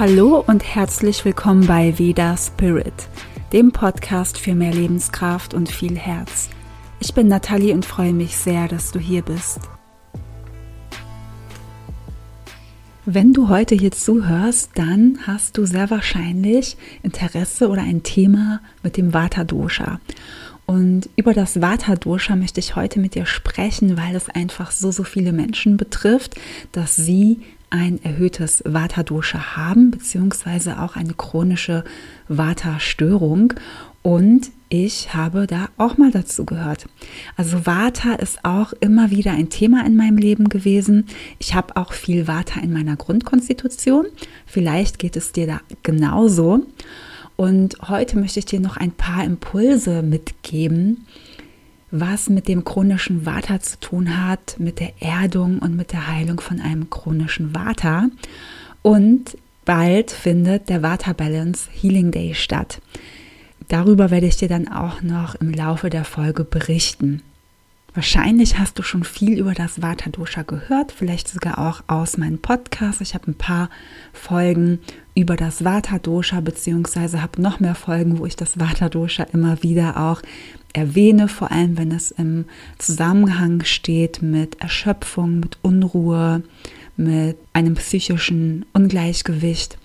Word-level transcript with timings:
Hallo 0.00 0.42
und 0.46 0.64
herzlich 0.64 1.26
willkommen 1.26 1.66
bei 1.66 1.98
Veda 1.98 2.34
Spirit, 2.34 2.94
dem 3.52 3.70
Podcast 3.70 4.38
für 4.38 4.54
mehr 4.54 4.72
Lebenskraft 4.72 5.52
und 5.52 5.70
viel 5.70 5.94
Herz. 5.94 6.48
Ich 7.00 7.12
bin 7.12 7.28
Nathalie 7.28 7.74
und 7.74 7.84
freue 7.84 8.14
mich 8.14 8.34
sehr, 8.34 8.66
dass 8.66 8.92
du 8.92 8.98
hier 8.98 9.20
bist. 9.20 9.60
Wenn 13.04 13.34
du 13.34 13.50
heute 13.50 13.74
hier 13.74 13.90
zuhörst, 13.90 14.70
dann 14.74 15.18
hast 15.26 15.58
du 15.58 15.66
sehr 15.66 15.90
wahrscheinlich 15.90 16.78
Interesse 17.02 17.68
oder 17.68 17.82
ein 17.82 18.02
Thema 18.02 18.62
mit 18.82 18.96
dem 18.96 19.12
Vata 19.12 19.44
Dosha. 19.44 20.00
Und 20.64 21.10
über 21.16 21.34
das 21.34 21.60
Vata 21.60 21.96
Dosha 21.96 22.36
möchte 22.36 22.60
ich 22.60 22.74
heute 22.74 23.00
mit 23.00 23.16
dir 23.16 23.26
sprechen, 23.26 23.98
weil 23.98 24.16
es 24.16 24.30
einfach 24.30 24.70
so, 24.70 24.92
so 24.92 25.04
viele 25.04 25.32
Menschen 25.32 25.76
betrifft, 25.76 26.36
dass 26.72 26.96
sie 26.96 27.42
ein 27.70 28.02
erhöhtes 28.02 28.62
Vata-Dosha 28.66 29.56
haben, 29.56 29.90
beziehungsweise 29.90 30.80
auch 30.80 30.96
eine 30.96 31.14
chronische 31.14 31.84
Vata-Störung. 32.28 33.54
Und 34.02 34.50
ich 34.68 35.14
habe 35.14 35.46
da 35.46 35.68
auch 35.78 35.98
mal 35.98 36.10
dazu 36.10 36.44
gehört. 36.44 36.86
Also 37.36 37.66
Vata 37.66 38.14
ist 38.14 38.44
auch 38.44 38.72
immer 38.80 39.10
wieder 39.10 39.32
ein 39.32 39.50
Thema 39.50 39.84
in 39.84 39.96
meinem 39.96 40.16
Leben 40.16 40.48
gewesen. 40.48 41.06
Ich 41.38 41.54
habe 41.54 41.76
auch 41.76 41.92
viel 41.92 42.28
Vata 42.28 42.60
in 42.60 42.72
meiner 42.72 42.96
Grundkonstitution. 42.96 44.06
Vielleicht 44.46 44.98
geht 44.98 45.16
es 45.16 45.32
dir 45.32 45.46
da 45.46 45.60
genauso. 45.82 46.66
Und 47.36 47.76
heute 47.88 48.18
möchte 48.18 48.38
ich 48.38 48.44
dir 48.44 48.60
noch 48.60 48.76
ein 48.76 48.92
paar 48.92 49.24
Impulse 49.24 50.02
mitgeben, 50.02 51.06
was 51.90 52.28
mit 52.28 52.48
dem 52.48 52.64
chronischen 52.64 53.26
Vata 53.26 53.60
zu 53.60 53.78
tun 53.80 54.24
hat, 54.26 54.56
mit 54.58 54.80
der 54.80 54.92
Erdung 55.00 55.58
und 55.58 55.76
mit 55.76 55.92
der 55.92 56.06
Heilung 56.08 56.40
von 56.40 56.60
einem 56.60 56.90
chronischen 56.90 57.54
Vata. 57.54 58.08
Und 58.82 59.36
bald 59.64 60.10
findet 60.10 60.68
der 60.68 60.82
Vata 60.82 61.12
Balance 61.12 61.68
Healing 61.72 62.10
Day 62.10 62.34
statt. 62.34 62.80
Darüber 63.68 64.10
werde 64.10 64.26
ich 64.26 64.36
dir 64.36 64.48
dann 64.48 64.68
auch 64.68 65.02
noch 65.02 65.34
im 65.36 65.52
Laufe 65.52 65.90
der 65.90 66.04
Folge 66.04 66.44
berichten. 66.44 67.22
Wahrscheinlich 67.94 68.58
hast 68.58 68.78
du 68.78 68.82
schon 68.82 69.02
viel 69.02 69.38
über 69.38 69.52
das 69.52 69.82
Vata 69.82 70.10
Dosha 70.10 70.42
gehört, 70.42 70.92
vielleicht 70.92 71.26
sogar 71.28 71.58
auch 71.58 71.82
aus 71.88 72.18
meinem 72.18 72.38
Podcast. 72.38 73.00
Ich 73.00 73.14
habe 73.14 73.30
ein 73.30 73.34
paar 73.34 73.68
Folgen 74.12 74.78
über 75.20 75.36
das 75.36 75.64
Vata 75.64 75.98
Dosha, 75.98 76.40
beziehungsweise 76.40 77.22
habe 77.22 77.40
noch 77.40 77.60
mehr 77.60 77.74
Folgen, 77.74 78.18
wo 78.18 78.26
ich 78.26 78.36
das 78.36 78.58
Vata 78.58 78.88
Dosha 78.88 79.24
immer 79.32 79.62
wieder 79.62 79.96
auch 79.96 80.22
erwähne, 80.72 81.28
vor 81.28 81.50
allem 81.50 81.76
wenn 81.76 81.92
es 81.92 82.10
im 82.10 82.46
Zusammenhang 82.78 83.64
steht 83.64 84.22
mit 84.22 84.60
Erschöpfung, 84.60 85.40
mit 85.40 85.58
Unruhe, 85.62 86.42
mit 86.96 87.36
einem 87.52 87.74
psychischen 87.74 88.64
Ungleichgewicht. 88.72 89.78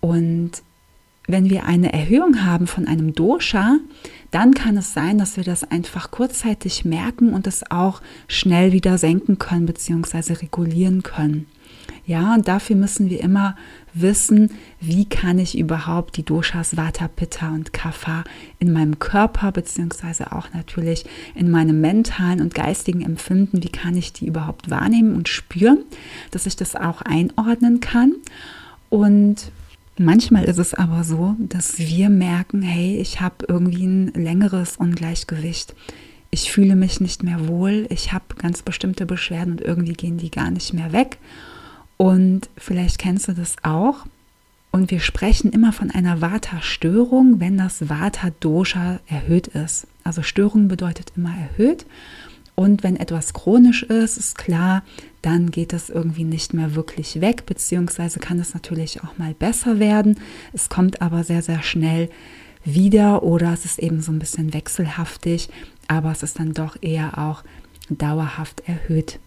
Und 0.00 0.62
wenn 1.26 1.50
wir 1.50 1.66
eine 1.66 1.92
Erhöhung 1.92 2.44
haben 2.44 2.66
von 2.66 2.88
einem 2.88 3.14
Dosha, 3.14 3.78
dann 4.30 4.54
kann 4.54 4.76
es 4.76 4.94
sein, 4.94 5.18
dass 5.18 5.36
wir 5.36 5.44
das 5.44 5.64
einfach 5.64 6.10
kurzzeitig 6.10 6.84
merken 6.84 7.32
und 7.32 7.46
es 7.46 7.70
auch 7.70 8.02
schnell 8.26 8.72
wieder 8.72 8.98
senken 8.98 9.38
können 9.38 9.66
bzw. 9.66 10.34
regulieren 10.34 11.02
können. 11.02 11.46
Ja, 12.08 12.34
und 12.34 12.48
dafür 12.48 12.74
müssen 12.74 13.10
wir 13.10 13.20
immer 13.20 13.54
wissen, 13.92 14.52
wie 14.80 15.04
kann 15.04 15.38
ich 15.38 15.58
überhaupt 15.58 16.16
die 16.16 16.22
Doshas 16.24 16.74
Vata, 16.74 17.06
Pitta 17.06 17.50
und 17.50 17.74
Kapha 17.74 18.24
in 18.58 18.72
meinem 18.72 18.98
Körper 18.98 19.52
beziehungsweise 19.52 20.32
auch 20.32 20.46
natürlich 20.54 21.04
in 21.34 21.50
meinem 21.50 21.82
mentalen 21.82 22.40
und 22.40 22.54
geistigen 22.54 23.02
Empfinden, 23.02 23.62
wie 23.62 23.68
kann 23.68 23.94
ich 23.94 24.14
die 24.14 24.26
überhaupt 24.26 24.70
wahrnehmen 24.70 25.14
und 25.14 25.28
spüren, 25.28 25.84
dass 26.30 26.46
ich 26.46 26.56
das 26.56 26.74
auch 26.74 27.02
einordnen 27.02 27.80
kann. 27.80 28.14
Und 28.88 29.52
Manchmal 30.00 30.44
ist 30.44 30.58
es 30.58 30.74
aber 30.74 31.02
so, 31.02 31.34
dass 31.40 31.80
wir 31.80 32.08
merken, 32.08 32.62
hey, 32.62 32.98
ich 33.00 33.20
habe 33.20 33.46
irgendwie 33.48 33.84
ein 33.84 34.12
längeres 34.14 34.76
Ungleichgewicht. 34.76 35.74
Ich 36.30 36.52
fühle 36.52 36.76
mich 36.76 37.00
nicht 37.00 37.24
mehr 37.24 37.48
wohl, 37.48 37.88
ich 37.90 38.12
habe 38.12 38.36
ganz 38.36 38.62
bestimmte 38.62 39.06
Beschwerden 39.06 39.54
und 39.54 39.60
irgendwie 39.60 39.94
gehen 39.94 40.16
die 40.16 40.30
gar 40.30 40.52
nicht 40.52 40.72
mehr 40.72 40.92
weg. 40.92 41.18
Und 41.98 42.48
vielleicht 42.56 42.98
kennst 42.98 43.28
du 43.28 43.32
das 43.32 43.56
auch. 43.62 44.06
Und 44.70 44.90
wir 44.90 45.00
sprechen 45.00 45.50
immer 45.50 45.72
von 45.72 45.90
einer 45.90 46.20
Vata-Störung, 46.20 47.40
wenn 47.40 47.58
das 47.58 47.88
Vata-Dosha 47.88 49.00
erhöht 49.06 49.48
ist. 49.48 49.86
Also 50.04 50.22
Störung 50.22 50.68
bedeutet 50.68 51.12
immer 51.16 51.34
erhöht. 51.36 51.84
Und 52.54 52.82
wenn 52.82 52.96
etwas 52.96 53.34
chronisch 53.34 53.82
ist, 53.82 54.16
ist 54.16 54.38
klar, 54.38 54.82
dann 55.22 55.50
geht 55.50 55.72
es 55.72 55.90
irgendwie 55.90 56.24
nicht 56.24 56.54
mehr 56.54 56.74
wirklich 56.74 57.20
weg, 57.20 57.46
beziehungsweise 57.46 58.18
kann 58.18 58.40
es 58.40 58.54
natürlich 58.54 59.02
auch 59.02 59.16
mal 59.16 59.34
besser 59.34 59.78
werden. 59.78 60.18
Es 60.52 60.68
kommt 60.68 61.00
aber 61.00 61.24
sehr, 61.24 61.42
sehr 61.42 61.62
schnell 61.62 62.10
wieder 62.64 63.22
oder 63.22 63.52
es 63.52 63.64
ist 63.64 63.78
eben 63.78 64.00
so 64.00 64.12
ein 64.12 64.18
bisschen 64.18 64.54
wechselhaftig, 64.54 65.48
aber 65.86 66.10
es 66.10 66.22
ist 66.22 66.38
dann 66.38 66.52
doch 66.52 66.76
eher 66.80 67.18
auch 67.18 67.42
dauerhaft 67.90 68.62
erhöht. 68.66 69.18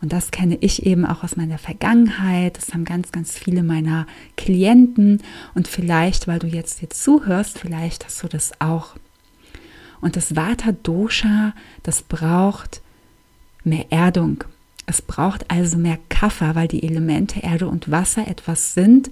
Und 0.00 0.12
das 0.12 0.30
kenne 0.30 0.58
ich 0.60 0.86
eben 0.86 1.04
auch 1.04 1.24
aus 1.24 1.36
meiner 1.36 1.58
Vergangenheit. 1.58 2.56
Das 2.56 2.72
haben 2.72 2.84
ganz, 2.84 3.12
ganz 3.12 3.38
viele 3.38 3.62
meiner 3.62 4.06
Klienten. 4.36 5.22
Und 5.54 5.68
vielleicht, 5.68 6.28
weil 6.28 6.38
du 6.38 6.46
jetzt 6.46 6.80
hier 6.80 6.90
zuhörst, 6.90 7.58
vielleicht 7.58 8.04
hast 8.04 8.22
du 8.22 8.28
das 8.28 8.52
auch. 8.60 8.96
Und 10.00 10.16
das 10.16 10.36
Vata 10.36 10.72
Dosha, 10.72 11.54
das 11.82 12.02
braucht 12.02 12.80
mehr 13.64 13.86
Erdung. 13.90 14.44
Es 14.86 15.02
braucht 15.02 15.50
also 15.50 15.76
mehr 15.76 15.98
Kapha, 16.08 16.54
weil 16.54 16.68
die 16.68 16.82
Elemente 16.82 17.40
Erde 17.40 17.68
und 17.68 17.90
Wasser 17.90 18.26
etwas 18.26 18.74
sind, 18.74 19.10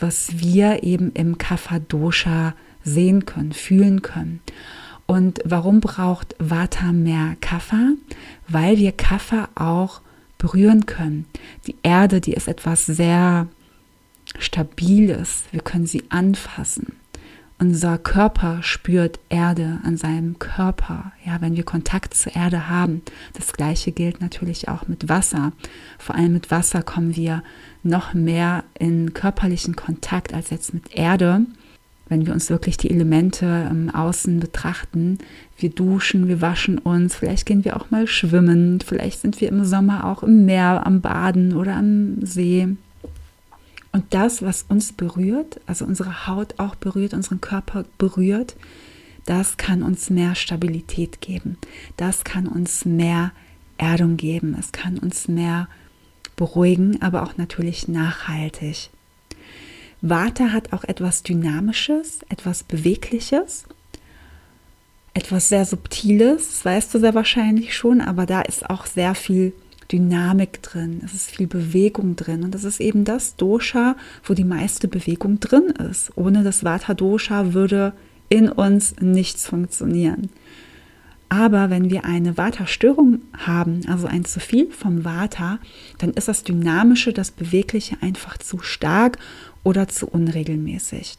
was 0.00 0.38
wir 0.38 0.82
eben 0.82 1.12
im 1.12 1.38
Kapha 1.38 1.78
Dosha 1.80 2.54
sehen 2.82 3.26
können, 3.26 3.52
fühlen 3.52 4.02
können. 4.02 4.40
Und 5.06 5.40
warum 5.44 5.80
braucht 5.80 6.34
Vata 6.38 6.92
mehr 6.92 7.36
Kapha? 7.40 7.92
Weil 8.48 8.78
wir 8.78 8.92
Kapha 8.92 9.48
auch 9.54 10.00
berühren 10.38 10.86
können. 10.86 11.26
Die 11.66 11.76
Erde, 11.82 12.20
die 12.20 12.32
ist 12.32 12.48
etwas 12.48 12.86
sehr 12.86 13.46
Stabiles. 14.38 15.44
Wir 15.50 15.60
können 15.60 15.86
sie 15.86 16.04
anfassen. 16.10 16.94
Unser 17.58 17.96
Körper 17.96 18.60
spürt 18.62 19.20
Erde 19.28 19.78
an 19.84 19.96
seinem 19.96 20.40
Körper, 20.40 21.12
ja, 21.24 21.40
wenn 21.40 21.54
wir 21.54 21.62
Kontakt 21.62 22.12
zur 22.12 22.34
Erde 22.34 22.68
haben. 22.68 23.02
Das 23.34 23.52
gleiche 23.52 23.92
gilt 23.92 24.20
natürlich 24.20 24.68
auch 24.68 24.88
mit 24.88 25.08
Wasser. 25.08 25.52
Vor 25.96 26.16
allem 26.16 26.32
mit 26.32 26.50
Wasser 26.50 26.82
kommen 26.82 27.14
wir 27.14 27.44
noch 27.84 28.14
mehr 28.14 28.64
in 28.76 29.14
körperlichen 29.14 29.76
Kontakt 29.76 30.34
als 30.34 30.50
jetzt 30.50 30.74
mit 30.74 30.92
Erde. 30.96 31.42
Wenn 32.08 32.26
wir 32.26 32.34
uns 32.34 32.50
wirklich 32.50 32.76
die 32.76 32.90
Elemente 32.90 33.68
im 33.70 33.88
Außen 33.88 34.40
betrachten, 34.40 35.18
wir 35.56 35.70
duschen, 35.70 36.28
wir 36.28 36.40
waschen 36.40 36.78
uns, 36.78 37.14
vielleicht 37.14 37.46
gehen 37.46 37.64
wir 37.64 37.76
auch 37.76 37.90
mal 37.90 38.06
schwimmen, 38.06 38.80
vielleicht 38.80 39.20
sind 39.20 39.40
wir 39.40 39.48
im 39.48 39.64
Sommer 39.64 40.04
auch 40.06 40.22
im 40.22 40.44
Meer 40.44 40.86
am 40.86 41.00
Baden 41.00 41.56
oder 41.56 41.76
am 41.76 42.24
See. 42.24 42.68
Und 43.92 44.04
das, 44.10 44.42
was 44.42 44.64
uns 44.68 44.92
berührt, 44.92 45.60
also 45.66 45.84
unsere 45.84 46.26
Haut 46.26 46.54
auch 46.58 46.74
berührt, 46.74 47.14
unseren 47.14 47.40
Körper 47.40 47.84
berührt, 47.98 48.56
das 49.26 49.56
kann 49.56 49.82
uns 49.82 50.10
mehr 50.10 50.34
Stabilität 50.34 51.20
geben. 51.20 51.58
Das 51.96 52.24
kann 52.24 52.48
uns 52.48 52.84
mehr 52.84 53.32
Erdung 53.78 54.16
geben. 54.16 54.56
Es 54.58 54.72
kann 54.72 54.98
uns 54.98 55.28
mehr 55.28 55.68
beruhigen, 56.36 57.00
aber 57.02 57.22
auch 57.22 57.36
natürlich 57.36 57.86
nachhaltig. 57.86 58.90
Vata 60.02 60.52
hat 60.52 60.72
auch 60.72 60.82
etwas 60.82 61.22
Dynamisches, 61.22 62.20
etwas 62.28 62.64
Bewegliches, 62.64 63.64
etwas 65.14 65.48
sehr 65.48 65.64
Subtiles, 65.64 66.48
das 66.48 66.64
weißt 66.64 66.94
du 66.94 66.98
sehr 66.98 67.14
wahrscheinlich 67.14 67.76
schon, 67.76 68.00
aber 68.00 68.26
da 68.26 68.42
ist 68.42 68.68
auch 68.68 68.86
sehr 68.86 69.14
viel 69.14 69.52
Dynamik 69.92 70.60
drin, 70.62 71.02
es 71.04 71.14
ist 71.14 71.30
viel 71.30 71.46
Bewegung 71.46 72.16
drin 72.16 72.42
und 72.42 72.52
das 72.52 72.64
ist 72.64 72.80
eben 72.80 73.04
das 73.04 73.36
Dosha, 73.36 73.94
wo 74.24 74.34
die 74.34 74.44
meiste 74.44 74.88
Bewegung 74.88 75.38
drin 75.38 75.72
ist. 75.90 76.10
Ohne 76.16 76.42
das 76.42 76.64
Vata 76.64 76.94
Dosha 76.94 77.52
würde 77.52 77.92
in 78.28 78.48
uns 78.48 78.96
nichts 79.00 79.46
funktionieren. 79.46 80.30
Aber 81.28 81.70
wenn 81.70 81.90
wir 81.90 82.04
eine 82.04 82.36
Vata-Störung 82.36 83.22
haben, 83.38 83.80
also 83.88 84.06
ein 84.06 84.24
zu 84.24 84.38
viel 84.38 84.70
vom 84.70 85.04
Vata, 85.04 85.58
dann 85.98 86.10
ist 86.10 86.28
das 86.28 86.44
Dynamische, 86.44 87.12
das 87.12 87.30
Bewegliche 87.30 87.96
einfach 88.02 88.36
zu 88.36 88.58
stark 88.58 89.18
oder 89.64 89.88
zu 89.88 90.06
unregelmäßig. 90.08 91.18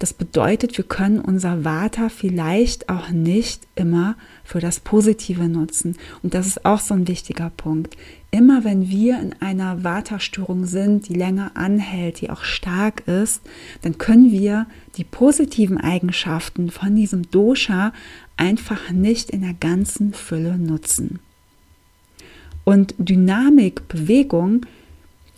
Das 0.00 0.14
bedeutet, 0.14 0.78
wir 0.78 0.84
können 0.84 1.20
unser 1.20 1.62
Vata 1.62 2.08
vielleicht 2.08 2.88
auch 2.88 3.10
nicht 3.10 3.66
immer 3.74 4.16
für 4.44 4.58
das 4.58 4.80
Positive 4.80 5.46
nutzen. 5.46 5.98
Und 6.22 6.32
das 6.32 6.46
ist 6.46 6.64
auch 6.64 6.80
so 6.80 6.94
ein 6.94 7.06
wichtiger 7.06 7.50
Punkt. 7.54 7.98
Immer 8.30 8.64
wenn 8.64 8.88
wir 8.88 9.20
in 9.20 9.34
einer 9.40 9.84
Vata-Störung 9.84 10.64
sind, 10.64 11.10
die 11.10 11.14
länger 11.14 11.50
anhält, 11.54 12.22
die 12.22 12.30
auch 12.30 12.44
stark 12.44 13.06
ist, 13.06 13.42
dann 13.82 13.98
können 13.98 14.32
wir 14.32 14.66
die 14.96 15.04
positiven 15.04 15.76
Eigenschaften 15.76 16.70
von 16.70 16.96
diesem 16.96 17.30
Dosha 17.30 17.92
einfach 18.38 18.90
nicht 18.92 19.28
in 19.28 19.42
der 19.42 19.54
ganzen 19.54 20.14
Fülle 20.14 20.56
nutzen. 20.56 21.18
Und 22.64 22.94
Dynamik, 22.96 23.86
Bewegung 23.88 24.64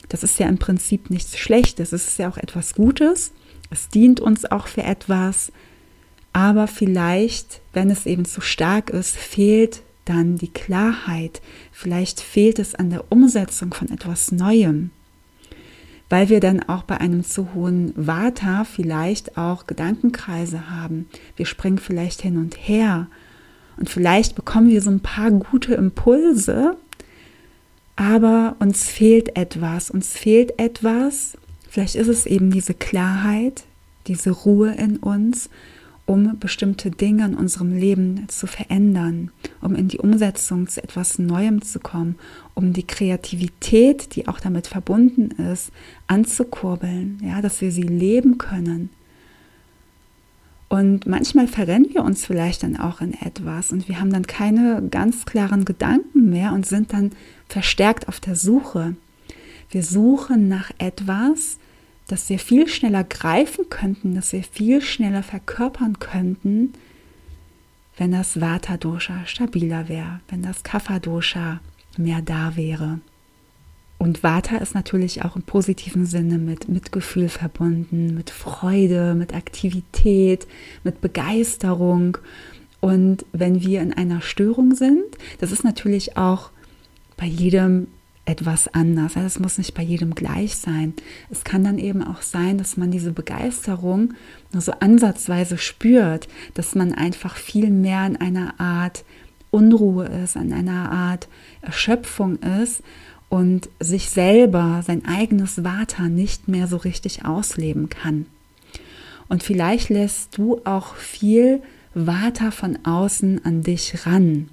Das 0.08 0.22
ist 0.22 0.38
ja 0.38 0.48
im 0.48 0.58
Prinzip 0.58 1.10
nichts 1.10 1.38
Schlechtes, 1.38 1.92
es 1.92 2.08
ist 2.08 2.18
ja 2.18 2.28
auch 2.28 2.36
etwas 2.36 2.74
Gutes, 2.74 3.32
es 3.70 3.88
dient 3.88 4.20
uns 4.20 4.44
auch 4.44 4.66
für 4.66 4.82
etwas, 4.82 5.52
aber 6.32 6.66
vielleicht, 6.66 7.60
wenn 7.72 7.90
es 7.90 8.06
eben 8.06 8.24
zu 8.24 8.40
stark 8.40 8.90
ist, 8.90 9.16
fehlt 9.16 9.82
dann 10.04 10.36
die 10.36 10.52
Klarheit, 10.52 11.40
vielleicht 11.70 12.20
fehlt 12.20 12.58
es 12.58 12.74
an 12.74 12.90
der 12.90 13.10
Umsetzung 13.10 13.72
von 13.72 13.90
etwas 13.90 14.32
Neuem, 14.32 14.90
weil 16.08 16.28
wir 16.28 16.40
dann 16.40 16.62
auch 16.62 16.82
bei 16.82 16.98
einem 16.98 17.24
zu 17.24 17.54
hohen 17.54 17.92
Vata 17.96 18.64
vielleicht 18.64 19.38
auch 19.38 19.66
Gedankenkreise 19.66 20.68
haben. 20.68 21.08
Wir 21.36 21.46
springen 21.46 21.78
vielleicht 21.78 22.20
hin 22.20 22.36
und 22.36 22.56
her. 22.56 23.06
Und 23.78 23.88
vielleicht 23.88 24.34
bekommen 24.34 24.68
wir 24.68 24.82
so 24.82 24.90
ein 24.90 25.00
paar 25.00 25.30
gute 25.30 25.74
Impulse, 25.74 26.76
aber 27.96 28.56
uns 28.58 28.88
fehlt 28.88 29.36
etwas, 29.36 29.90
uns 29.90 30.12
fehlt 30.12 30.58
etwas, 30.58 31.36
vielleicht 31.68 31.94
ist 31.94 32.08
es 32.08 32.26
eben 32.26 32.50
diese 32.50 32.74
Klarheit, 32.74 33.64
diese 34.06 34.30
Ruhe 34.30 34.74
in 34.74 34.96
uns, 34.96 35.48
um 36.06 36.38
bestimmte 36.38 36.90
Dinge 36.90 37.24
in 37.24 37.34
unserem 37.34 37.76
Leben 37.76 38.26
zu 38.28 38.46
verändern, 38.46 39.30
um 39.60 39.74
in 39.74 39.88
die 39.88 39.98
Umsetzung 39.98 40.66
zu 40.68 40.82
etwas 40.82 41.18
Neuem 41.18 41.62
zu 41.62 41.78
kommen, 41.78 42.16
um 42.54 42.72
die 42.72 42.86
Kreativität, 42.86 44.16
die 44.16 44.26
auch 44.26 44.40
damit 44.40 44.66
verbunden 44.66 45.30
ist, 45.52 45.70
anzukurbeln, 46.08 47.20
ja, 47.24 47.40
dass 47.40 47.60
wir 47.60 47.70
sie 47.70 47.82
leben 47.82 48.38
können. 48.38 48.90
Und 50.72 51.04
manchmal 51.04 51.48
verrennen 51.48 51.92
wir 51.92 52.02
uns 52.02 52.24
vielleicht 52.24 52.62
dann 52.62 52.78
auch 52.78 53.02
in 53.02 53.12
etwas 53.12 53.72
und 53.72 53.88
wir 53.88 54.00
haben 54.00 54.10
dann 54.10 54.26
keine 54.26 54.82
ganz 54.90 55.26
klaren 55.26 55.66
Gedanken 55.66 56.30
mehr 56.30 56.54
und 56.54 56.64
sind 56.64 56.94
dann 56.94 57.10
verstärkt 57.46 58.08
auf 58.08 58.20
der 58.20 58.36
Suche. 58.36 58.96
Wir 59.68 59.82
suchen 59.82 60.48
nach 60.48 60.70
etwas, 60.78 61.58
das 62.08 62.26
wir 62.30 62.38
viel 62.38 62.68
schneller 62.68 63.04
greifen 63.04 63.68
könnten, 63.68 64.14
das 64.14 64.32
wir 64.32 64.42
viel 64.44 64.80
schneller 64.80 65.22
verkörpern 65.22 65.98
könnten, 65.98 66.72
wenn 67.98 68.12
das 68.12 68.40
Vata 68.40 68.78
Dosha 68.78 69.26
stabiler 69.26 69.90
wäre, 69.90 70.20
wenn 70.30 70.40
das 70.40 70.62
Kapha 70.62 71.00
Dosha 71.00 71.60
mehr 71.98 72.22
da 72.22 72.56
wäre. 72.56 73.00
Und 74.02 74.24
Vata 74.24 74.56
ist 74.56 74.74
natürlich 74.74 75.24
auch 75.24 75.36
im 75.36 75.42
positiven 75.42 76.06
Sinne 76.06 76.36
mit 76.36 76.68
Mitgefühl 76.68 77.28
verbunden, 77.28 78.16
mit 78.16 78.30
Freude, 78.30 79.14
mit 79.14 79.32
Aktivität, 79.32 80.48
mit 80.82 81.00
Begeisterung. 81.00 82.18
Und 82.80 83.24
wenn 83.30 83.62
wir 83.62 83.80
in 83.80 83.92
einer 83.92 84.20
Störung 84.20 84.74
sind, 84.74 85.04
das 85.38 85.52
ist 85.52 85.62
natürlich 85.62 86.16
auch 86.16 86.50
bei 87.16 87.26
jedem 87.26 87.86
etwas 88.24 88.66
anders. 88.74 89.14
Es 89.14 89.38
muss 89.38 89.58
nicht 89.58 89.72
bei 89.72 89.84
jedem 89.84 90.16
gleich 90.16 90.56
sein. 90.56 90.94
Es 91.30 91.44
kann 91.44 91.62
dann 91.62 91.78
eben 91.78 92.02
auch 92.02 92.22
sein, 92.22 92.58
dass 92.58 92.76
man 92.76 92.90
diese 92.90 93.12
Begeisterung 93.12 94.14
nur 94.52 94.62
so 94.62 94.72
ansatzweise 94.80 95.58
spürt, 95.58 96.26
dass 96.54 96.74
man 96.74 96.92
einfach 96.92 97.36
viel 97.36 97.70
mehr 97.70 98.04
in 98.06 98.16
einer 98.16 98.58
Art 98.58 99.04
Unruhe 99.52 100.06
ist, 100.06 100.34
in 100.34 100.52
einer 100.52 100.90
Art 100.90 101.28
Erschöpfung 101.60 102.40
ist 102.40 102.82
und 103.32 103.70
sich 103.80 104.10
selber, 104.10 104.82
sein 104.86 105.06
eigenes 105.06 105.64
Vata 105.64 106.10
nicht 106.10 106.48
mehr 106.48 106.66
so 106.66 106.76
richtig 106.76 107.24
ausleben 107.24 107.88
kann. 107.88 108.26
Und 109.30 109.42
vielleicht 109.42 109.88
lässt 109.88 110.36
du 110.36 110.60
auch 110.64 110.96
viel 110.96 111.62
Vata 111.94 112.50
von 112.50 112.80
außen 112.84 113.42
an 113.42 113.62
dich 113.62 114.04
ran, 114.04 114.50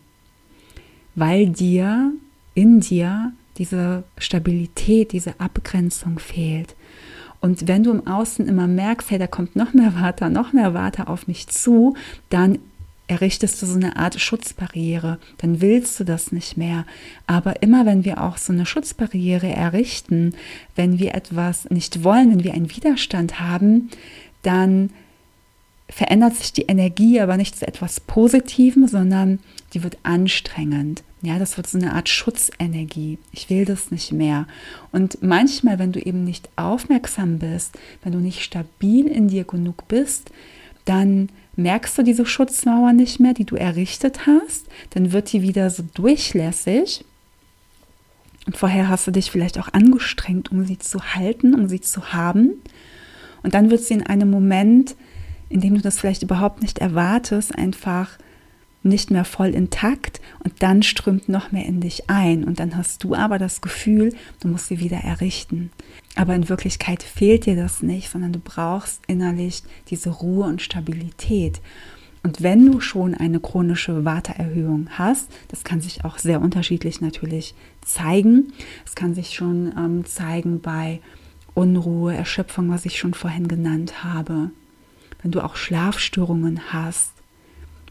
weil 1.14 1.50
dir 1.50 2.14
in 2.54 2.80
dir 2.80 3.34
diese 3.58 4.06
Stabilität, 4.18 5.12
diese 5.12 5.42
Abgrenzung 5.42 6.18
fehlt. 6.18 6.74
Und 7.42 7.68
wenn 7.68 7.84
du 7.84 7.92
im 7.92 8.08
Außen 8.08 8.48
immer 8.48 8.68
merkst, 8.68 9.12
hey, 9.12 9.20
da 9.20 9.28
kommt 9.28 9.58
noch 9.58 9.74
mehr 9.74 9.94
Water, 10.00 10.30
noch 10.30 10.54
mehr 10.54 10.74
Water 10.74 11.10
auf 11.10 11.28
mich 11.28 11.48
zu, 11.48 11.98
dann 12.30 12.60
errichtest 13.10 13.62
du 13.62 13.66
so 13.66 13.76
eine 13.76 13.96
Art 13.98 14.20
Schutzbarriere, 14.20 15.18
dann 15.40 15.62
willst 15.62 16.00
du 16.00 16.04
das 16.04 16.32
nicht 16.32 16.58
mehr. 16.58 16.86
Aber 17.28 17.62
immer 17.62 17.86
wenn 17.86 18.06
wir 18.06 18.22
auch 18.22 18.38
so 18.38 18.54
eine 18.54 18.66
Schutzbarriere 18.66 19.48
errichten, 19.48 20.36
wenn 20.76 21.00
wir 21.00 21.16
etwas 21.16 21.70
nicht 21.70 22.04
wollen, 22.04 22.32
wenn 22.32 22.44
wir 22.44 22.54
einen 22.54 22.70
Widerstand 22.70 23.40
haben, 23.40 23.90
dann 24.44 24.92
verändert 25.90 26.36
sich 26.36 26.54
die 26.54 26.64
Energie 26.64 27.20
aber 27.20 27.36
nicht 27.36 27.58
zu 27.58 27.68
etwas 27.68 28.00
Positivem, 28.00 28.88
sondern 28.88 29.40
die 29.74 29.84
wird 29.84 29.98
anstrengend. 30.04 31.04
Ja, 31.22 31.40
das 31.40 31.58
wird 31.58 31.68
so 31.68 31.78
eine 31.78 31.94
Art 31.94 32.08
Schutzenergie. 32.08 33.18
Ich 33.32 33.50
will 33.50 33.66
das 33.66 33.92
nicht 33.92 34.14
mehr. 34.14 34.48
Und 34.92 35.22
manchmal, 35.22 35.80
wenn 35.80 35.92
du 35.92 36.00
eben 36.00 36.24
nicht 36.24 36.48
aufmerksam 36.56 37.40
bist, 37.40 37.78
wenn 38.04 38.14
du 38.14 38.20
nicht 38.20 38.42
stabil 38.42 39.08
in 39.08 39.28
dir 39.28 39.44
genug 39.44 39.88
bist, 39.88 40.32
dann 40.86 41.30
merkst 41.62 41.98
du 41.98 42.04
diese 42.04 42.26
Schutzmauer 42.26 42.94
nicht 42.94 43.20
mehr, 43.20 43.34
die 43.34 43.46
du 43.46 43.56
errichtet 43.56 44.26
hast. 44.26 44.68
Dann 44.92 45.12
wird 45.12 45.32
die 45.32 45.42
wieder 45.42 45.70
so 45.70 45.84
durchlässig. 45.94 47.06
Und 48.46 48.58
vorher 48.58 48.90
hast 48.90 49.06
du 49.06 49.12
dich 49.12 49.30
vielleicht 49.30 49.60
auch 49.60 49.74
angestrengt, 49.74 50.52
um 50.52 50.66
sie 50.66 50.80
zu 50.80 51.02
halten, 51.14 51.54
um 51.54 51.68
sie 51.68 51.82
zu 51.82 52.14
haben. 52.14 52.54
Und 53.44 53.54
dann 53.54 53.70
wird 53.70 53.82
sie 53.82 53.94
in 53.94 54.06
einem 54.06 54.30
Moment, 54.30 54.96
in 55.50 55.62
dem 55.62 55.76
du 55.76 55.82
das 55.82 56.00
vielleicht 56.00 56.24
überhaupt 56.24 56.62
nicht 56.62 56.80
erwartest, 56.80 57.56
einfach 57.56 58.18
nicht 58.82 59.12
mehr 59.12 59.26
voll 59.26 59.50
intakt 59.50 60.22
und 60.44 60.64
dann 60.64 60.84
strömt 60.84 61.28
noch 61.28 61.52
mehr 61.52 61.66
in 61.66 61.82
dich 61.82 62.10
ein 62.10 62.46
und 62.46 62.60
dann 62.60 62.78
hast 62.78 63.04
du 63.04 63.14
aber 63.14 63.38
das 63.38 63.60
Gefühl, 63.60 64.16
du 64.40 64.48
musst 64.48 64.68
sie 64.68 64.80
wieder 64.80 64.98
errichten. 64.98 65.72
Aber 66.20 66.36
in 66.36 66.50
Wirklichkeit 66.50 67.02
fehlt 67.02 67.46
dir 67.46 67.56
das 67.56 67.82
nicht, 67.82 68.10
sondern 68.10 68.34
du 68.34 68.40
brauchst 68.40 69.00
innerlich 69.08 69.64
diese 69.88 70.10
Ruhe 70.10 70.48
und 70.48 70.62
Stabilität. 70.62 71.62
Und 72.24 72.44
wenn 72.44 72.70
du 72.70 72.82
schon 72.82 73.14
eine 73.14 73.40
chronische 73.40 74.04
Warteerhöhung 74.04 74.90
hast, 74.92 75.32
das 75.48 75.64
kann 75.64 75.80
sich 75.80 76.04
auch 76.04 76.18
sehr 76.18 76.42
unterschiedlich 76.42 77.00
natürlich 77.00 77.56
zeigen. 77.86 78.52
Es 78.86 78.96
kann 78.96 79.16
sich 79.16 79.34
schon 79.34 79.74
ähm, 79.78 80.04
zeigen 80.06 80.60
bei 80.60 81.00
Unruhe, 81.54 82.14
Erschöpfung, 82.14 82.70
was 82.70 82.86
ich 82.86 83.00
schon 83.00 83.14
vorhin 83.14 83.48
genannt 83.48 84.04
habe. 84.04 84.52
Wenn 85.22 85.32
du 85.32 85.40
auch 85.40 85.56
Schlafstörungen 85.56 86.74
hast, 86.74 87.14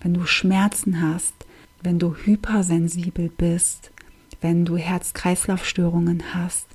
wenn 0.03 0.13
du 0.13 0.27
Schmerzen 0.27 1.01
hast, 1.01 1.33
wenn 1.83 1.99
du 1.99 2.15
hypersensibel 2.15 3.31
bist, 3.35 3.91
wenn 4.43 4.67
du 4.67 4.77
Herz-Kreislauf-Störungen 4.77 6.35
hast, 6.35 6.67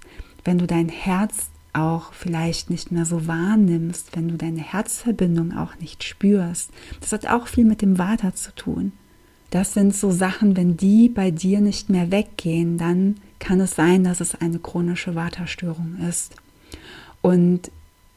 wenn 0.44 0.58
du 0.58 0.68
dein 0.68 0.90
Herz 0.90 1.50
auch 1.74 2.14
vielleicht 2.14 2.70
nicht 2.70 2.92
mehr 2.92 3.06
so 3.06 3.28
wahrnimmst, 3.28 4.16
wenn 4.16 4.28
du 4.28 4.36
deine 4.36 4.62
Herzverbindung 4.62 5.58
auch 5.58 5.76
nicht 5.80 6.04
spürst. 6.04 6.70
Das 7.02 7.12
hat 7.12 7.26
auch 7.26 7.48
viel 7.48 7.66
mit 7.66 7.82
dem 7.82 7.96
Vater 7.96 8.36
zu 8.36 8.54
tun. 8.54 8.92
Das 9.50 9.74
sind 9.74 9.96
so 9.96 10.12
Sachen, 10.12 10.56
wenn 10.58 10.78
die 10.78 11.10
bei 11.10 11.32
dir 11.32 11.62
nicht 11.62 11.90
mehr 11.90 12.12
weggehen, 12.12 12.78
dann 12.78 13.18
kann 13.40 13.60
es 13.60 13.76
sein, 13.76 14.04
dass 14.04 14.22
es 14.22 14.36
eine 14.36 14.60
chronische 14.60 15.16
Waterstörung 15.16 15.98
ist. 16.10 16.36
Und 17.22 17.72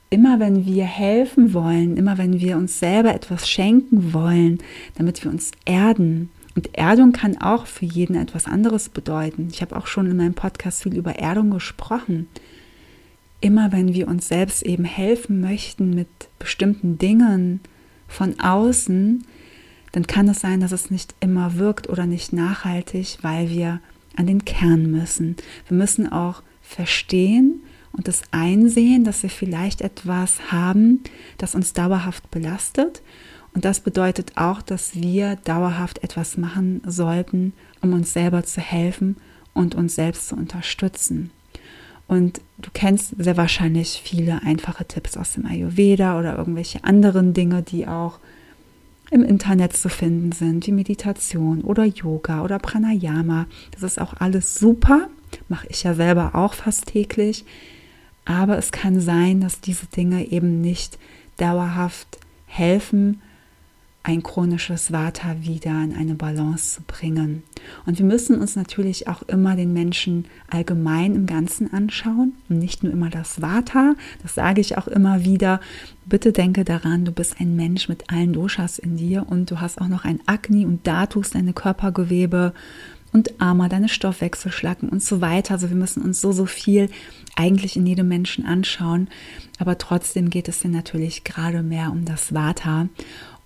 immer 0.09 0.41
wenn 0.41 0.65
wir 0.65 0.85
helfen 0.85 1.53
wollen, 1.53 1.97
immer 1.97 2.17
wenn 2.17 2.41
wir 2.41 2.57
uns 2.57 2.79
selber 2.79 3.15
etwas 3.15 3.49
schenken 3.49 4.13
wollen, 4.13 4.59
damit 4.95 5.23
wir 5.25 5.31
uns 5.31 5.51
erden, 5.65 6.31
und 6.57 6.77
Erdung 6.77 7.13
kann 7.13 7.37
auch 7.37 7.67
für 7.67 7.85
jeden 7.85 8.17
etwas 8.17 8.47
anderes 8.47 8.89
bedeuten. 8.89 9.49
Ich 9.53 9.63
habe 9.63 9.77
auch 9.77 9.87
schon 9.87 10.11
in 10.11 10.17
meinem 10.17 10.35
Podcast 10.35 10.83
viel 10.83 10.97
über 10.97 11.17
Erdung 11.17 11.51
gesprochen. 11.51 12.29
Immer 13.41 13.71
wenn 13.71 13.95
wir 13.95 14.09
uns 14.09 14.27
selbst 14.27 14.63
eben 14.63 14.85
helfen 14.85 15.41
möchten 15.41 15.91
mit 15.91 16.09
bestimmten 16.39 16.99
Dingen 16.99 17.61
von 18.09 18.41
außen, 18.41 19.25
dann 19.93 20.07
kann 20.07 20.29
es 20.29 20.41
sein, 20.41 20.61
dass 20.61 20.73
es 20.73 20.91
nicht 20.91 21.15
immer 21.21 21.57
wirkt 21.57 21.89
oder 21.89 22.07
nicht 22.07 22.33
nachhaltig, 22.33 23.19
weil 23.21 23.51
wir 23.51 23.81
an 24.17 24.27
den 24.27 24.45
Kern 24.45 24.91
müssen. 24.91 25.37
Wir 25.69 25.77
müssen 25.77 26.11
auch 26.11 26.43
verstehen, 26.63 27.61
und 27.97 28.09
das 28.09 28.23
Einsehen, 28.31 29.05
dass 29.05 29.23
wir 29.23 29.31
vielleicht 29.31 29.81
etwas 29.81 30.53
haben, 30.53 31.03
das 31.39 31.55
uns 31.55 31.73
dauerhaft 31.73 32.31
belastet. 32.31 33.03
Und 33.57 33.65
das 33.65 33.81
bedeutet 33.81 34.33
auch, 34.37 34.61
dass 34.61 34.97
wir 34.97 35.37
dauerhaft 35.37 36.05
etwas 36.05 36.37
machen 36.37 36.83
sollten, 36.87 37.55
um 37.81 37.95
uns 37.95 38.13
selber 38.13 38.43
zu 38.43 38.61
helfen 38.61 39.17
und 39.55 39.75
uns 39.75 39.95
selbst 39.95 40.29
zu 40.29 40.37
unterstützen. 40.37 41.31
Und 42.07 42.43
du 42.59 42.69
kennst 42.75 43.15
sehr 43.17 43.39
wahrscheinlich 43.39 44.03
viele 44.05 44.43
einfache 44.43 44.85
Tipps 44.85 45.17
aus 45.17 45.33
dem 45.33 45.47
Ayurveda 45.47 46.19
oder 46.19 46.37
irgendwelche 46.37 46.85
anderen 46.85 47.33
Dinge, 47.33 47.63
die 47.63 47.89
auch 47.89 48.19
im 49.11 49.25
Internet 49.25 49.75
zu 49.75 49.89
finden 49.89 50.33
sind, 50.33 50.67
wie 50.67 50.73
Meditation 50.73 51.63
oder 51.63 51.87
Yoga 51.87 52.45
oder 52.45 52.59
Pranayama. 52.59 53.47
Das 53.71 53.83
ist 53.83 53.99
auch 53.99 54.13
alles 54.19 54.57
super, 54.57 55.09
mache 55.49 55.67
ich 55.71 55.83
ja 55.83 55.95
selber 55.95 56.35
auch 56.35 56.53
fast 56.53 56.89
täglich. 56.89 57.47
Aber 58.27 58.59
es 58.59 58.71
kann 58.71 59.01
sein, 59.01 59.41
dass 59.41 59.63
diese 59.63 59.87
Dinge 59.87 60.27
eben 60.27 60.61
nicht 60.61 60.99
dauerhaft 61.39 62.19
helfen, 62.45 63.23
ein 64.07 64.23
chronisches 64.23 64.93
Vata 64.93 65.35
wieder 65.41 65.83
in 65.83 65.93
eine 65.93 66.15
Balance 66.15 66.77
zu 66.77 66.83
bringen. 66.83 67.43
Und 67.87 67.99
wir 67.99 68.07
müssen 68.07 68.41
uns 68.41 68.55
natürlich 68.55 69.09
auch 69.09 69.23
immer 69.23 69.57
den 69.57 69.73
Menschen 69.73 70.27
allgemein 70.49 71.17
im 71.17 71.27
Ganzen 71.27 71.73
anschauen 71.73 72.35
und 72.49 72.61
nicht 72.61 72.85
nur 72.85 72.93
immer 72.93 73.11
das 73.11 73.43
Vata. 73.43 73.97
Das 74.23 74.37
sage 74.37 74.61
ich 74.61 74.79
auch 74.79 74.87
immer 74.87 75.25
wieder. 75.25 75.61
Bitte 76.05 76.31
denke 76.31 76.63
daran, 76.63 77.05
du 77.05 77.11
bist 77.11 77.41
ein 77.41 77.57
Mensch 77.57 77.89
mit 77.89 78.09
allen 78.09 78.33
Doshas 78.33 78.79
in 78.79 78.97
dir 78.97 79.27
und 79.29 79.51
du 79.51 79.61
hast 79.61 79.81
auch 79.81 79.89
noch 79.89 80.05
ein 80.05 80.21
Agni 80.27 80.65
und 80.65 80.87
Datus, 80.87 81.31
deine 81.31 81.53
Körpergewebe 81.53 82.53
und 83.13 83.41
Ama, 83.41 83.69
deine 83.69 83.89
Stoffwechselschlacken 83.89 84.89
und 84.89 85.03
so 85.03 85.21
weiter. 85.21 85.55
Also 85.55 85.69
wir 85.69 85.77
müssen 85.77 86.05
uns 86.05 86.21
so, 86.21 86.31
so 86.31 86.47
viel 86.47 86.91
eigentlich 87.35 87.77
in 87.77 87.87
jedem 87.87 88.07
Menschen 88.07 88.47
anschauen. 88.47 89.09
Aber 89.59 89.79
trotzdem 89.79 90.31
geht 90.31 90.47
es 90.47 90.61
dir 90.61 90.69
natürlich 90.69 91.25
gerade 91.25 91.65
mehr 91.65 91.91
um 91.91 92.05
das 92.05 92.33
Vata 92.33 92.89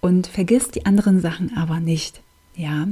und 0.01 0.27
vergiss 0.27 0.71
die 0.71 0.87
anderen 0.87 1.21
Sachen 1.21 1.57
aber 1.57 1.81
nicht. 1.81 2.23
Ja. 2.55 2.87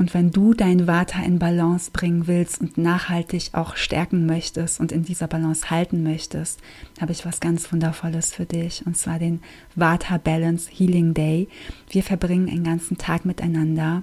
Und 0.00 0.14
wenn 0.14 0.30
du 0.30 0.54
dein 0.54 0.86
Vata 0.86 1.22
in 1.22 1.38
Balance 1.38 1.90
bringen 1.90 2.26
willst 2.26 2.58
und 2.58 2.78
nachhaltig 2.78 3.50
auch 3.52 3.76
stärken 3.76 4.24
möchtest 4.24 4.80
und 4.80 4.92
in 4.92 5.04
dieser 5.04 5.28
Balance 5.28 5.68
halten 5.68 6.02
möchtest, 6.02 6.58
habe 6.98 7.12
ich 7.12 7.26
was 7.26 7.38
ganz 7.40 7.70
Wundervolles 7.70 8.32
für 8.32 8.46
dich 8.46 8.86
und 8.86 8.96
zwar 8.96 9.18
den 9.18 9.42
Vata 9.76 10.16
Balance 10.16 10.70
Healing 10.72 11.12
Day. 11.12 11.48
Wir 11.90 12.02
verbringen 12.02 12.48
einen 12.48 12.64
ganzen 12.64 12.96
Tag 12.96 13.26
miteinander 13.26 14.02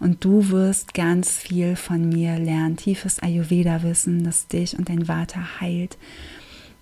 und 0.00 0.24
du 0.24 0.48
wirst 0.48 0.94
ganz 0.94 1.38
viel 1.38 1.76
von 1.76 2.08
mir 2.08 2.40
lernen, 2.40 2.76
tiefes 2.76 3.20
Ayurveda-Wissen, 3.20 4.24
das 4.24 4.48
dich 4.48 4.76
und 4.76 4.88
dein 4.88 5.06
Vata 5.06 5.60
heilt. 5.60 5.96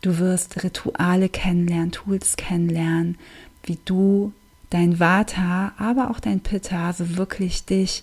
Du 0.00 0.18
wirst 0.18 0.64
Rituale 0.64 1.28
kennenlernen, 1.28 1.92
Tools 1.92 2.36
kennenlernen, 2.36 3.18
wie 3.62 3.78
du 3.84 4.32
dein 4.74 4.98
Vata, 4.98 5.72
aber 5.78 6.10
auch 6.10 6.18
dein 6.18 6.40
Pitta, 6.40 6.88
also 6.88 7.16
wirklich 7.16 7.64
dich 7.64 8.02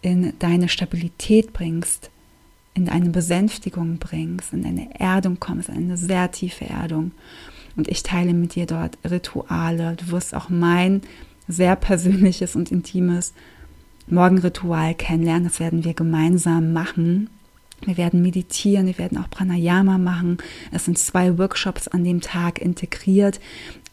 in 0.00 0.32
deine 0.38 0.70
Stabilität 0.70 1.52
bringst, 1.52 2.10
in 2.72 2.88
eine 2.88 3.10
Besänftigung 3.10 3.98
bringst, 3.98 4.54
in 4.54 4.64
eine 4.64 4.98
Erdung 4.98 5.38
kommst, 5.40 5.68
eine 5.68 5.98
sehr 5.98 6.30
tiefe 6.30 6.64
Erdung. 6.64 7.10
Und 7.76 7.88
ich 7.88 8.02
teile 8.02 8.32
mit 8.32 8.54
dir 8.54 8.64
dort 8.64 8.96
Rituale. 9.04 9.94
Du 9.96 10.10
wirst 10.10 10.34
auch 10.34 10.48
mein 10.48 11.02
sehr 11.48 11.76
persönliches 11.76 12.56
und 12.56 12.72
intimes 12.72 13.34
Morgenritual 14.06 14.94
kennenlernen. 14.94 15.44
Das 15.44 15.60
werden 15.60 15.84
wir 15.84 15.92
gemeinsam 15.92 16.72
machen. 16.72 17.28
Wir 17.84 17.96
werden 17.96 18.22
meditieren, 18.22 18.86
wir 18.86 18.98
werden 18.98 19.18
auch 19.18 19.30
Pranayama 19.30 19.98
machen. 19.98 20.38
Es 20.72 20.86
sind 20.86 20.98
zwei 20.98 21.38
Workshops 21.38 21.88
an 21.88 22.04
dem 22.04 22.20
Tag 22.20 22.60
integriert. 22.60 23.38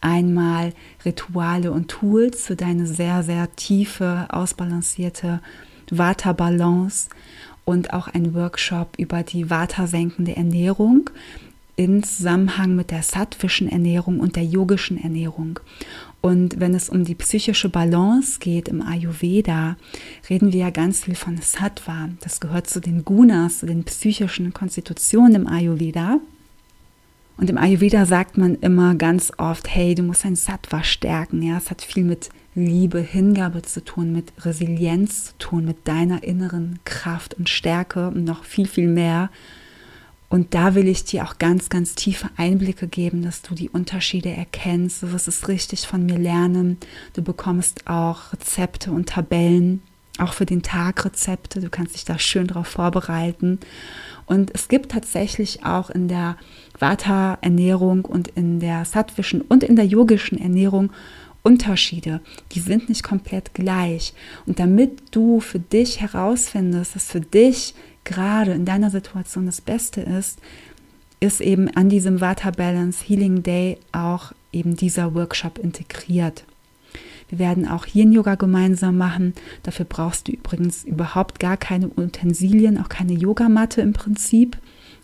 Einmal 0.00 0.72
Rituale 1.04 1.70
und 1.70 1.88
Tools 1.88 2.46
für 2.46 2.56
deine 2.56 2.86
sehr, 2.86 3.22
sehr 3.22 3.54
tiefe, 3.56 4.26
ausbalancierte 4.30 5.40
Vata-Balance 5.90 7.08
und 7.64 7.92
auch 7.92 8.08
ein 8.08 8.34
Workshop 8.34 8.94
über 8.98 9.22
die 9.22 9.50
Vata-senkende 9.50 10.36
Ernährung 10.36 11.10
in 11.76 12.02
Zusammenhang 12.02 12.76
mit 12.76 12.90
der 12.90 13.02
sattvischen 13.02 13.68
Ernährung 13.68 14.20
und 14.20 14.36
der 14.36 14.44
yogischen 14.44 15.02
Ernährung. 15.02 15.60
Und 16.20 16.58
wenn 16.58 16.74
es 16.74 16.88
um 16.88 17.04
die 17.04 17.14
psychische 17.14 17.68
Balance 17.68 18.38
geht 18.38 18.68
im 18.68 18.80
Ayurveda, 18.80 19.76
reden 20.30 20.52
wir 20.52 20.60
ja 20.60 20.70
ganz 20.70 21.04
viel 21.04 21.16
von 21.16 21.36
Sattva. 21.36 22.08
Das 22.20 22.40
gehört 22.40 22.68
zu 22.68 22.80
den 22.80 23.04
Gunas, 23.04 23.58
zu 23.58 23.66
den 23.66 23.84
psychischen 23.84 24.54
Konstitutionen 24.54 25.34
im 25.34 25.46
Ayurveda. 25.46 26.20
Und 27.36 27.50
im 27.50 27.58
Ayurveda 27.58 28.06
sagt 28.06 28.38
man 28.38 28.54
immer 28.56 28.94
ganz 28.94 29.32
oft, 29.36 29.68
hey, 29.68 29.94
du 29.94 30.02
musst 30.02 30.24
dein 30.24 30.36
Sattva 30.36 30.84
stärken. 30.84 31.42
Ja, 31.42 31.58
es 31.58 31.70
hat 31.70 31.82
viel 31.82 32.04
mit 32.04 32.30
Liebe, 32.54 33.00
Hingabe 33.00 33.62
zu 33.62 33.84
tun, 33.84 34.12
mit 34.12 34.32
Resilienz 34.46 35.26
zu 35.26 35.32
tun, 35.38 35.64
mit 35.64 35.88
deiner 35.88 36.22
inneren 36.22 36.78
Kraft 36.84 37.34
und 37.34 37.48
Stärke 37.48 38.08
und 38.08 38.24
noch 38.24 38.44
viel, 38.44 38.68
viel 38.68 38.88
mehr. 38.88 39.30
Und 40.34 40.52
da 40.52 40.74
will 40.74 40.88
ich 40.88 41.04
dir 41.04 41.22
auch 41.22 41.38
ganz, 41.38 41.68
ganz 41.68 41.94
tiefe 41.94 42.28
Einblicke 42.36 42.88
geben, 42.88 43.22
dass 43.22 43.42
du 43.42 43.54
die 43.54 43.68
Unterschiede 43.68 44.30
erkennst. 44.30 45.00
Du 45.00 45.12
wirst 45.12 45.28
es 45.28 45.46
richtig 45.46 45.86
von 45.86 46.04
mir 46.04 46.18
lernen. 46.18 46.78
Du 47.12 47.22
bekommst 47.22 47.86
auch 47.86 48.32
Rezepte 48.32 48.90
und 48.90 49.10
Tabellen, 49.10 49.80
auch 50.18 50.32
für 50.32 50.44
den 50.44 50.62
Tag 50.62 51.04
Rezepte. 51.04 51.60
Du 51.60 51.70
kannst 51.70 51.94
dich 51.94 52.04
da 52.04 52.18
schön 52.18 52.48
drauf 52.48 52.66
vorbereiten. 52.66 53.60
Und 54.26 54.50
es 54.52 54.66
gibt 54.66 54.90
tatsächlich 54.90 55.64
auch 55.64 55.88
in 55.88 56.08
der 56.08 56.36
Vata-Ernährung 56.80 58.04
und 58.04 58.26
in 58.26 58.58
der 58.58 58.84
sattvischen 58.86 59.40
und 59.40 59.62
in 59.62 59.76
der 59.76 59.86
yogischen 59.86 60.36
Ernährung 60.36 60.90
Unterschiede. 61.44 62.20
Die 62.50 62.60
sind 62.60 62.88
nicht 62.88 63.04
komplett 63.04 63.54
gleich. 63.54 64.14
Und 64.46 64.58
damit 64.58 65.00
du 65.12 65.38
für 65.38 65.60
dich 65.60 66.00
herausfindest, 66.00 66.96
dass 66.96 67.04
für 67.04 67.20
dich 67.20 67.76
gerade 68.04 68.52
in 68.52 68.64
deiner 68.64 68.90
Situation 68.90 69.46
das 69.46 69.60
Beste 69.60 70.00
ist, 70.00 70.38
ist 71.20 71.40
eben 71.40 71.68
an 71.74 71.88
diesem 71.88 72.20
Vata 72.20 72.50
Balance 72.50 73.04
Healing 73.04 73.42
Day 73.42 73.78
auch 73.92 74.32
eben 74.52 74.76
dieser 74.76 75.14
Workshop 75.14 75.58
integriert. 75.58 76.44
Wir 77.28 77.38
werden 77.38 77.66
auch 77.66 77.86
hier 77.86 78.04
Yoga 78.04 78.34
gemeinsam 78.34 78.98
machen. 78.98 79.34
Dafür 79.62 79.86
brauchst 79.86 80.28
du 80.28 80.32
übrigens 80.32 80.84
überhaupt 80.84 81.40
gar 81.40 81.56
keine 81.56 81.88
Utensilien, 81.88 82.78
auch 82.78 82.88
keine 82.88 83.14
Yogamatte 83.14 83.80
im 83.80 83.92
Prinzip. 83.92 84.58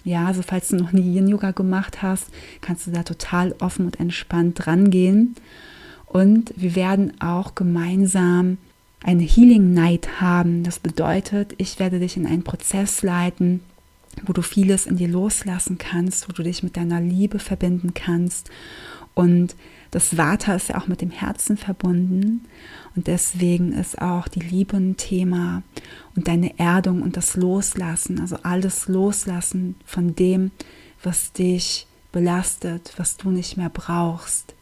Ja, 0.04 0.26
also 0.26 0.42
falls 0.42 0.68
du 0.68 0.76
noch 0.76 0.92
nie 0.92 1.14
Yin 1.16 1.28
Yoga 1.28 1.50
gemacht 1.50 2.02
hast, 2.02 2.26
kannst 2.60 2.86
du 2.86 2.90
da 2.90 3.02
total 3.02 3.54
offen 3.60 3.86
und 3.86 4.00
entspannt 4.00 4.64
dran 4.64 4.90
gehen. 4.90 5.34
Und 6.06 6.52
wir 6.56 6.74
werden 6.74 7.20
auch 7.20 7.54
gemeinsam 7.54 8.58
eine 9.02 9.22
Healing 9.22 9.72
Night 9.72 10.20
haben. 10.20 10.62
Das 10.62 10.78
bedeutet, 10.78 11.54
ich 11.58 11.78
werde 11.78 11.98
dich 11.98 12.16
in 12.16 12.26
einen 12.26 12.44
Prozess 12.44 13.02
leiten, 13.02 13.60
wo 14.24 14.32
du 14.32 14.42
vieles 14.42 14.86
in 14.86 14.96
dir 14.96 15.08
loslassen 15.08 15.78
kannst, 15.78 16.28
wo 16.28 16.32
du 16.32 16.42
dich 16.42 16.62
mit 16.62 16.76
deiner 16.76 17.00
Liebe 17.00 17.38
verbinden 17.38 17.94
kannst. 17.94 18.50
Und 19.14 19.56
das 19.90 20.16
Vata 20.16 20.54
ist 20.54 20.68
ja 20.68 20.78
auch 20.78 20.86
mit 20.86 21.00
dem 21.00 21.10
Herzen 21.10 21.56
verbunden. 21.56 22.46
Und 22.94 23.06
deswegen 23.06 23.72
ist 23.72 24.00
auch 24.00 24.28
die 24.28 24.40
Liebe 24.40 24.76
ein 24.76 24.96
Thema 24.96 25.62
und 26.14 26.28
deine 26.28 26.58
Erdung 26.58 27.02
und 27.02 27.16
das 27.16 27.36
Loslassen, 27.36 28.20
also 28.20 28.36
alles 28.42 28.88
Loslassen 28.88 29.76
von 29.84 30.14
dem, 30.14 30.50
was 31.02 31.32
dich 31.32 31.86
belastet, 32.12 32.92
was 32.96 33.16
du 33.16 33.30
nicht 33.30 33.56
mehr 33.56 33.70
brauchst. 33.70 34.54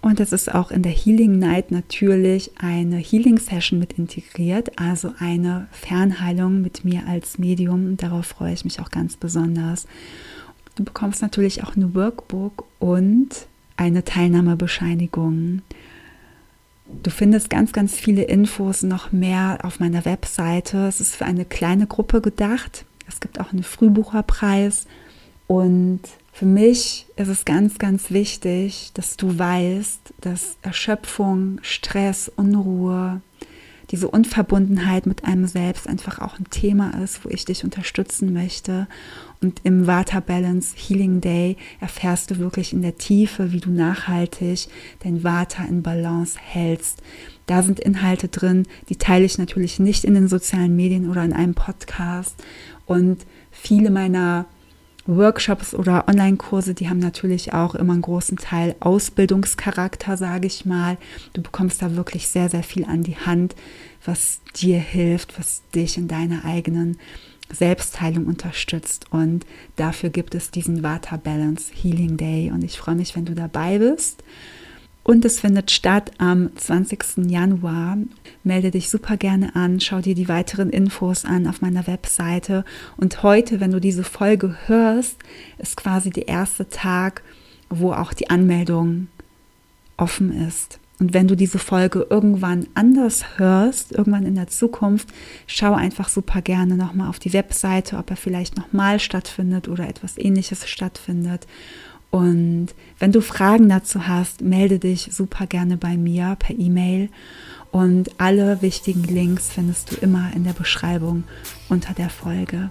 Und 0.00 0.20
es 0.20 0.32
ist 0.32 0.54
auch 0.54 0.70
in 0.70 0.82
der 0.82 0.92
Healing 0.92 1.38
Night 1.38 1.70
natürlich 1.72 2.52
eine 2.58 2.98
Healing 2.98 3.38
Session 3.38 3.78
mit 3.78 3.94
integriert, 3.94 4.78
also 4.78 5.12
eine 5.18 5.66
Fernheilung 5.72 6.62
mit 6.62 6.84
mir 6.84 7.02
als 7.08 7.38
Medium. 7.38 7.96
Darauf 7.96 8.26
freue 8.26 8.52
ich 8.52 8.64
mich 8.64 8.80
auch 8.80 8.90
ganz 8.90 9.16
besonders. 9.16 9.86
Du 10.76 10.84
bekommst 10.84 11.20
natürlich 11.20 11.64
auch 11.64 11.74
ein 11.74 11.96
Workbook 11.96 12.64
und 12.78 13.28
eine 13.76 14.04
Teilnahmebescheinigung. 14.04 15.62
Du 17.02 17.10
findest 17.10 17.50
ganz, 17.50 17.72
ganz 17.72 17.94
viele 17.94 18.22
Infos 18.22 18.82
noch 18.82 19.10
mehr 19.10 19.58
auf 19.62 19.80
meiner 19.80 20.04
Webseite. 20.04 20.86
Es 20.86 21.00
ist 21.00 21.16
für 21.16 21.24
eine 21.24 21.44
kleine 21.44 21.86
Gruppe 21.86 22.20
gedacht. 22.20 22.84
Es 23.08 23.20
gibt 23.20 23.40
auch 23.40 23.52
einen 23.52 23.64
Frühbucherpreis 23.64 24.86
und 25.48 26.00
für 26.38 26.46
mich 26.46 27.06
ist 27.16 27.26
es 27.26 27.44
ganz, 27.44 27.78
ganz 27.78 28.12
wichtig, 28.12 28.92
dass 28.94 29.16
du 29.16 29.36
weißt, 29.36 30.14
dass 30.20 30.56
Erschöpfung, 30.62 31.58
Stress, 31.62 32.30
Unruhe, 32.36 33.22
diese 33.90 34.08
Unverbundenheit 34.08 35.06
mit 35.06 35.24
einem 35.24 35.48
selbst 35.48 35.88
einfach 35.88 36.20
auch 36.20 36.38
ein 36.38 36.48
Thema 36.48 37.02
ist, 37.02 37.24
wo 37.24 37.28
ich 37.28 37.44
dich 37.44 37.64
unterstützen 37.64 38.32
möchte. 38.32 38.86
Und 39.42 39.62
im 39.64 39.88
Vata 39.88 40.20
Balance 40.20 40.76
Healing 40.76 41.20
Day 41.20 41.56
erfährst 41.80 42.30
du 42.30 42.38
wirklich 42.38 42.72
in 42.72 42.82
der 42.82 42.98
Tiefe, 42.98 43.50
wie 43.50 43.58
du 43.58 43.72
nachhaltig 43.72 44.68
dein 45.02 45.24
Vata 45.24 45.64
in 45.64 45.82
Balance 45.82 46.38
hältst. 46.40 47.02
Da 47.46 47.64
sind 47.64 47.80
Inhalte 47.80 48.28
drin, 48.28 48.68
die 48.88 48.96
teile 48.96 49.24
ich 49.24 49.38
natürlich 49.38 49.80
nicht 49.80 50.04
in 50.04 50.14
den 50.14 50.28
sozialen 50.28 50.76
Medien 50.76 51.10
oder 51.10 51.24
in 51.24 51.32
einem 51.32 51.54
Podcast. 51.54 52.36
Und 52.86 53.26
viele 53.50 53.90
meiner 53.90 54.46
Workshops 55.08 55.74
oder 55.74 56.06
Online-Kurse, 56.06 56.74
die 56.74 56.88
haben 56.88 56.98
natürlich 56.98 57.54
auch 57.54 57.74
immer 57.74 57.94
einen 57.94 58.02
großen 58.02 58.36
Teil 58.36 58.76
Ausbildungscharakter, 58.80 60.16
sage 60.18 60.46
ich 60.46 60.66
mal. 60.66 60.98
Du 61.32 61.42
bekommst 61.42 61.80
da 61.80 61.96
wirklich 61.96 62.28
sehr, 62.28 62.50
sehr 62.50 62.62
viel 62.62 62.84
an 62.84 63.02
die 63.02 63.16
Hand, 63.16 63.56
was 64.04 64.40
dir 64.54 64.78
hilft, 64.78 65.38
was 65.38 65.62
dich 65.74 65.96
in 65.96 66.08
deiner 66.08 66.44
eigenen 66.44 66.98
Selbstheilung 67.50 68.26
unterstützt. 68.26 69.06
Und 69.10 69.46
dafür 69.76 70.10
gibt 70.10 70.34
es 70.34 70.50
diesen 70.50 70.82
Vata 70.82 71.16
Balance 71.16 71.72
Healing 71.74 72.18
Day. 72.18 72.50
Und 72.50 72.62
ich 72.62 72.78
freue 72.78 72.96
mich, 72.96 73.16
wenn 73.16 73.24
du 73.24 73.34
dabei 73.34 73.78
bist. 73.78 74.22
Und 75.08 75.24
es 75.24 75.40
findet 75.40 75.70
statt 75.70 76.10
am 76.18 76.54
20. 76.54 77.30
Januar. 77.30 77.96
Melde 78.44 78.70
dich 78.70 78.90
super 78.90 79.16
gerne 79.16 79.56
an, 79.56 79.80
schau 79.80 80.02
dir 80.02 80.14
die 80.14 80.28
weiteren 80.28 80.68
Infos 80.68 81.24
an 81.24 81.46
auf 81.46 81.62
meiner 81.62 81.86
Webseite. 81.86 82.62
Und 82.98 83.22
heute, 83.22 83.58
wenn 83.58 83.70
du 83.70 83.80
diese 83.80 84.04
Folge 84.04 84.54
hörst, 84.66 85.16
ist 85.56 85.78
quasi 85.78 86.10
der 86.10 86.28
erste 86.28 86.68
Tag, 86.68 87.22
wo 87.70 87.94
auch 87.94 88.12
die 88.12 88.28
Anmeldung 88.28 89.08
offen 89.96 90.30
ist. 90.46 90.78
Und 91.00 91.14
wenn 91.14 91.26
du 91.26 91.36
diese 91.36 91.58
Folge 91.58 92.06
irgendwann 92.10 92.66
anders 92.74 93.38
hörst, 93.38 93.92
irgendwann 93.92 94.26
in 94.26 94.34
der 94.34 94.48
Zukunft, 94.48 95.08
schau 95.46 95.72
einfach 95.72 96.10
super 96.10 96.42
gerne 96.42 96.76
nochmal 96.76 97.08
auf 97.08 97.18
die 97.18 97.32
Webseite, 97.32 97.96
ob 97.96 98.10
er 98.10 98.16
vielleicht 98.16 98.58
nochmal 98.58 99.00
stattfindet 99.00 99.68
oder 99.68 99.88
etwas 99.88 100.18
ähnliches 100.18 100.68
stattfindet. 100.68 101.46
Und 102.10 102.68
wenn 102.98 103.12
du 103.12 103.20
Fragen 103.20 103.68
dazu 103.68 104.06
hast, 104.06 104.40
melde 104.40 104.78
dich 104.78 105.10
super 105.12 105.46
gerne 105.46 105.76
bei 105.76 105.96
mir 105.96 106.36
per 106.38 106.58
E-Mail. 106.58 107.10
Und 107.70 108.10
alle 108.18 108.62
wichtigen 108.62 109.04
Links 109.04 109.50
findest 109.52 109.92
du 109.92 109.96
immer 109.96 110.30
in 110.34 110.44
der 110.44 110.54
Beschreibung 110.54 111.24
unter 111.68 111.92
der 111.92 112.08
Folge. 112.08 112.70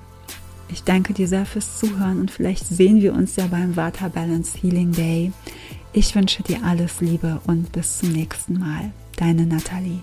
Ich 0.70 0.84
danke 0.84 1.13
dir 1.13 1.27
sehr 1.27 1.46
fürs 1.46 1.77
Zuhören 1.79 2.20
und 2.20 2.32
vielleicht 2.32 2.67
sehen 2.67 3.01
wir 3.01 3.13
uns 3.13 3.36
ja 3.36 3.48
beim 3.48 3.75
Vata 3.75 4.10
Balance 4.10 4.58
Healing 4.60 4.91
Day. 4.91 5.32
Ich 5.94 6.13
wünsche 6.15 6.44
dir 6.44 6.63
alles 6.63 7.00
Liebe 7.00 7.39
und 7.46 7.72
bis 7.72 8.00
zum 8.00 8.12
nächsten 8.12 8.60
Mal. 8.60 8.91
Deine 9.15 9.46
Nathalie. 9.46 10.01